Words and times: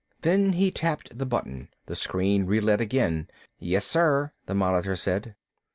Then 0.21 0.53
he 0.53 0.71
tapped 0.71 1.15
the 1.15 1.27
button. 1.27 1.69
The 1.85 1.93
screen 1.95 2.45
relit 2.47 2.81
again. 2.81 3.27
"Yes, 3.59 3.85
sir," 3.85 4.31
the 4.47 4.55
monitor 4.55 4.95
said. 4.95 5.35